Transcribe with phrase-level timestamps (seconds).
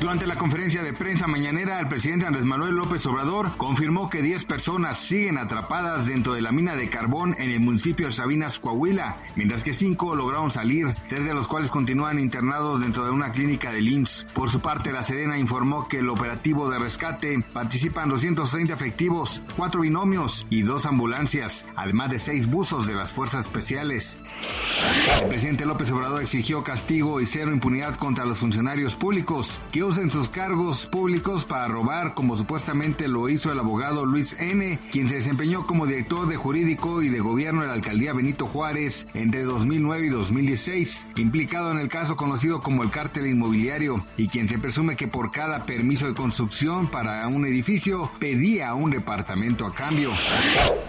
[0.00, 4.44] Durante la conferencia de prensa mañanera, el presidente Andrés Manuel López Obrador confirmó que 10
[4.44, 9.16] personas siguen atrapadas dentro de la mina de carbón en el municipio de Sabinas, Coahuila,
[9.36, 13.72] mientras que 5 lograron salir, tres de los cuales continúan internados dentro de una clínica
[13.72, 14.26] del IMSS.
[14.34, 19.80] Por su parte, la Sedena informó que el operativo de rescate participan 230 efectivos, 4
[19.80, 24.22] binomios y 2 ambulancias, además de 6 buzos de las fuerzas especiales.
[25.22, 30.10] El presidente López Obrador exigió castigo y cero impunidad contra los funcionarios públicos que usen
[30.10, 35.16] sus cargos públicos para robar, como supuestamente lo hizo el abogado Luis N., quien se
[35.16, 40.06] desempeñó como director de jurídico y de gobierno de la alcaldía Benito Juárez entre 2009
[40.06, 44.96] y 2016, implicado en el caso conocido como el cártel inmobiliario, y quien se presume
[44.96, 50.10] que por cada permiso de construcción para un edificio pedía un departamento a cambio.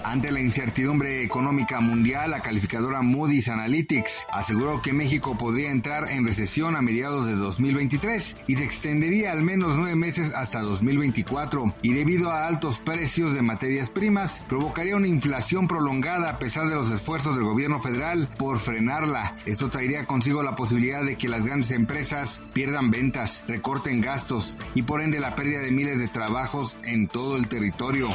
[0.03, 6.25] Ante la incertidumbre económica mundial, la calificadora Moody's Analytics aseguró que México podría entrar en
[6.25, 11.91] recesión a mediados de 2023 y se extendería al menos nueve meses hasta 2024 y
[11.91, 16.89] debido a altos precios de materias primas provocaría una inflación prolongada a pesar de los
[16.89, 19.35] esfuerzos del gobierno federal por frenarla.
[19.45, 24.83] Esto traería consigo la posibilidad de que las grandes empresas pierdan ventas, recorten gastos y
[24.83, 28.07] por ende la pérdida de miles de trabajos en todo el territorio.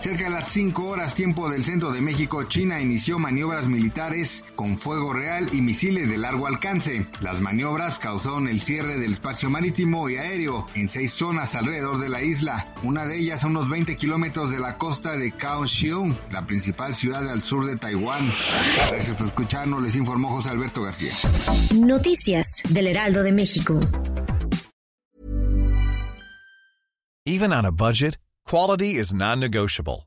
[0.00, 4.78] Cerca de las 5 horas tiempo del centro de México, China inició maniobras militares con
[4.78, 7.06] fuego real y misiles de largo alcance.
[7.20, 12.08] Las maniobras causaron el cierre del espacio marítimo y aéreo en seis zonas alrededor de
[12.08, 16.46] la isla, una de ellas a unos 20 kilómetros de la costa de Kaohsiung, la
[16.46, 18.30] principal ciudad al sur de Taiwán.
[18.90, 21.12] Gracias por escucharnos, les informó José Alberto García.
[21.74, 23.80] Noticias del Heraldo de México.
[27.26, 30.06] Even on a budget, quality is non-negotiable.